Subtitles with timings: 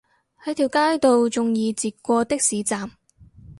[0.43, 2.89] 喺條街度仲易截過的士站